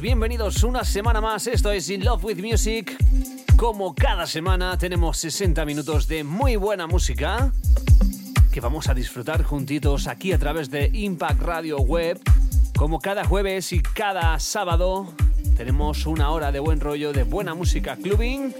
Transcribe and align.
Bienvenidos 0.00 0.62
una 0.62 0.84
semana 0.84 1.20
más. 1.20 1.48
Esto 1.48 1.72
es 1.72 1.90
In 1.90 2.04
Love 2.04 2.24
with 2.24 2.38
Music. 2.38 2.96
Como 3.56 3.94
cada 3.94 4.26
semana 4.26 4.78
tenemos 4.78 5.16
60 5.18 5.64
minutos 5.64 6.06
de 6.06 6.22
muy 6.22 6.54
buena 6.54 6.86
música 6.86 7.52
que 8.52 8.60
vamos 8.60 8.88
a 8.88 8.94
disfrutar 8.94 9.42
juntitos 9.42 10.06
aquí 10.06 10.32
a 10.32 10.38
través 10.38 10.70
de 10.70 10.90
Impact 10.92 11.42
Radio 11.42 11.78
Web. 11.78 12.20
Como 12.76 13.00
cada 13.00 13.24
jueves 13.24 13.72
y 13.72 13.80
cada 13.80 14.38
sábado 14.38 15.12
tenemos 15.56 16.06
una 16.06 16.30
hora 16.30 16.52
de 16.52 16.60
buen 16.60 16.78
rollo, 16.78 17.12
de 17.12 17.24
buena 17.24 17.54
música 17.54 17.96
clubbing 17.96 18.54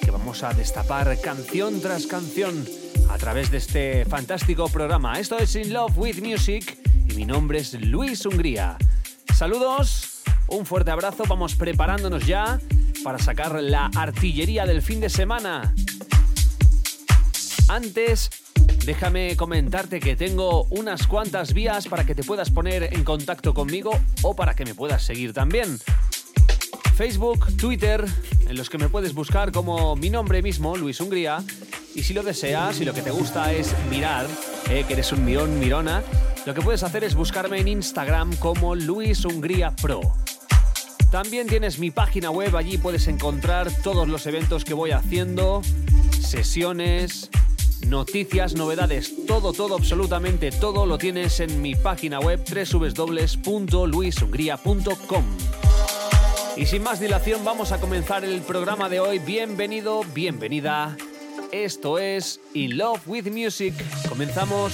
que 0.00 0.10
vamos 0.10 0.42
a 0.42 0.52
destapar 0.54 1.20
canción 1.20 1.80
tras 1.80 2.06
canción 2.06 2.66
a 3.10 3.18
través 3.18 3.50
de 3.52 3.58
este 3.58 4.04
fantástico 4.06 4.68
programa. 4.68 5.20
Esto 5.20 5.38
es 5.38 5.54
In 5.54 5.72
Love 5.72 5.96
with 5.96 6.20
Music 6.20 6.78
y 7.08 7.14
mi 7.14 7.26
nombre 7.26 7.60
es 7.60 7.74
Luis 7.74 8.26
Hungría. 8.26 8.76
Saludos, 9.34 10.01
un 10.52 10.66
fuerte 10.66 10.90
abrazo, 10.90 11.24
vamos 11.26 11.54
preparándonos 11.54 12.26
ya 12.26 12.60
para 13.02 13.18
sacar 13.18 13.60
la 13.62 13.90
artillería 13.96 14.66
del 14.66 14.82
fin 14.82 15.00
de 15.00 15.08
semana. 15.08 15.74
Antes, 17.68 18.28
déjame 18.84 19.34
comentarte 19.36 19.98
que 19.98 20.14
tengo 20.14 20.64
unas 20.64 21.06
cuantas 21.06 21.54
vías 21.54 21.88
para 21.88 22.04
que 22.04 22.14
te 22.14 22.22
puedas 22.22 22.50
poner 22.50 22.94
en 22.94 23.02
contacto 23.02 23.54
conmigo 23.54 23.98
o 24.20 24.36
para 24.36 24.54
que 24.54 24.64
me 24.64 24.74
puedas 24.74 25.02
seguir 25.02 25.32
también. 25.32 25.78
Facebook, 26.96 27.56
Twitter, 27.56 28.04
en 28.46 28.56
los 28.56 28.68
que 28.68 28.76
me 28.76 28.90
puedes 28.90 29.14
buscar 29.14 29.52
como 29.52 29.96
mi 29.96 30.10
nombre 30.10 30.42
mismo, 30.42 30.76
Luis 30.76 31.00
Hungría. 31.00 31.42
Y 31.94 32.02
si 32.02 32.12
lo 32.12 32.22
deseas 32.22 32.78
y 32.80 32.84
lo 32.84 32.92
que 32.92 33.02
te 33.02 33.10
gusta 33.10 33.52
es 33.52 33.74
mirar, 33.90 34.26
eh, 34.68 34.84
que 34.86 34.92
eres 34.92 35.12
un 35.12 35.24
mirón, 35.24 35.58
mirona, 35.58 36.02
lo 36.44 36.52
que 36.52 36.60
puedes 36.60 36.82
hacer 36.82 37.04
es 37.04 37.14
buscarme 37.14 37.58
en 37.58 37.68
Instagram 37.68 38.36
como 38.36 38.74
Luis 38.74 39.24
Hungría 39.24 39.74
Pro. 39.76 40.21
También 41.12 41.46
tienes 41.46 41.78
mi 41.78 41.90
página 41.90 42.30
web, 42.30 42.56
allí 42.56 42.78
puedes 42.78 43.06
encontrar 43.06 43.70
todos 43.82 44.08
los 44.08 44.26
eventos 44.26 44.64
que 44.64 44.72
voy 44.72 44.92
haciendo, 44.92 45.60
sesiones, 46.18 47.28
noticias, 47.86 48.54
novedades, 48.54 49.26
todo, 49.26 49.52
todo, 49.52 49.76
absolutamente 49.76 50.50
todo 50.50 50.86
lo 50.86 50.96
tienes 50.96 51.40
en 51.40 51.60
mi 51.60 51.74
página 51.74 52.18
web 52.18 52.42
www.luishungría.com. 52.48 55.24
Y 56.56 56.64
sin 56.64 56.82
más 56.82 56.98
dilación 56.98 57.44
vamos 57.44 57.72
a 57.72 57.78
comenzar 57.78 58.24
el 58.24 58.40
programa 58.40 58.88
de 58.88 59.00
hoy. 59.00 59.18
Bienvenido, 59.18 60.04
bienvenida. 60.14 60.96
Esto 61.52 61.98
es 61.98 62.40
In 62.54 62.78
Love 62.78 63.06
with 63.06 63.30
Music. 63.30 63.74
Comenzamos. 64.08 64.72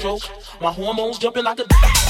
stroke. 0.00 0.22
My 0.60 0.72
hormones 0.72 1.18
jumping 1.18 1.44
like 1.44 1.60
a. 1.60 2.09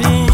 assim 0.00 0.29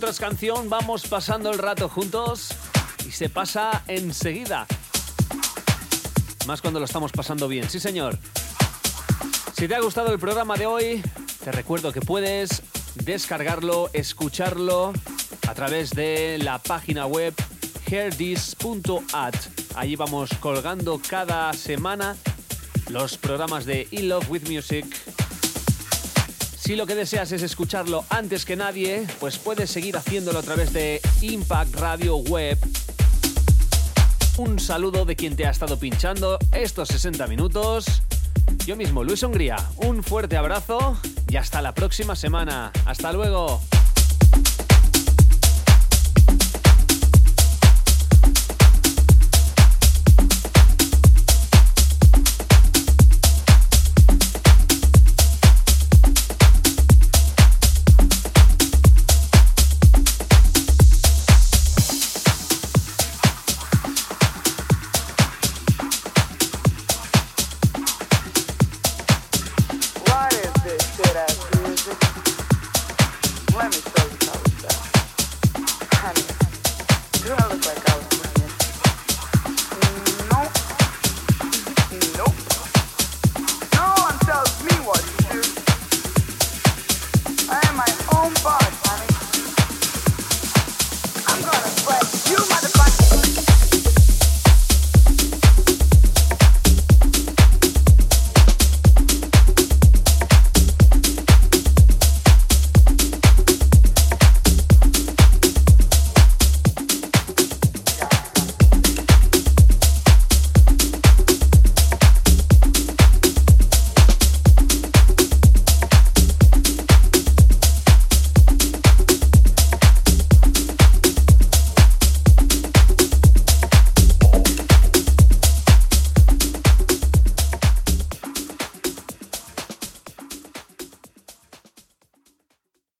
canción 0.00 0.70
vamos 0.70 1.06
pasando 1.06 1.50
el 1.50 1.58
rato 1.58 1.88
juntos 1.88 2.48
y 3.06 3.12
se 3.12 3.28
pasa 3.28 3.84
enseguida. 3.86 4.66
Más 6.46 6.62
cuando 6.62 6.80
lo 6.80 6.86
estamos 6.86 7.12
pasando 7.12 7.48
bien, 7.48 7.68
sí 7.68 7.78
señor. 7.78 8.18
Si 9.56 9.68
te 9.68 9.74
ha 9.74 9.80
gustado 9.80 10.10
el 10.12 10.18
programa 10.18 10.56
de 10.56 10.66
hoy, 10.66 11.02
te 11.44 11.52
recuerdo 11.52 11.92
que 11.92 12.00
puedes 12.00 12.62
descargarlo, 12.94 13.90
escucharlo 13.92 14.92
a 15.46 15.54
través 15.54 15.90
de 15.90 16.38
la 16.42 16.58
página 16.58 17.06
web 17.06 17.34
hearthis.at. 17.86 19.34
Allí 19.76 19.96
vamos 19.96 20.30
colgando 20.40 21.00
cada 21.06 21.52
semana 21.52 22.16
los 22.88 23.18
programas 23.18 23.66
de 23.66 23.86
In 23.90 24.08
Love 24.08 24.30
with 24.30 24.48
Music 24.48 24.86
si 26.70 26.76
lo 26.76 26.86
que 26.86 26.94
deseas 26.94 27.32
es 27.32 27.42
escucharlo 27.42 28.04
antes 28.10 28.44
que 28.44 28.54
nadie, 28.54 29.04
pues 29.18 29.38
puedes 29.38 29.68
seguir 29.68 29.96
haciéndolo 29.96 30.38
a 30.38 30.42
través 30.42 30.72
de 30.72 31.00
Impact 31.20 31.74
Radio 31.74 32.18
Web. 32.18 32.58
Un 34.36 34.60
saludo 34.60 35.04
de 35.04 35.16
quien 35.16 35.34
te 35.34 35.48
ha 35.48 35.50
estado 35.50 35.80
pinchando 35.80 36.38
estos 36.52 36.86
60 36.86 37.26
minutos. 37.26 38.02
Yo 38.66 38.76
mismo, 38.76 39.02
Luis 39.02 39.24
Hungría, 39.24 39.56
un 39.78 40.04
fuerte 40.04 40.36
abrazo 40.36 40.96
y 41.28 41.38
hasta 41.38 41.60
la 41.60 41.74
próxima 41.74 42.14
semana. 42.14 42.70
Hasta 42.86 43.12
luego. 43.12 43.60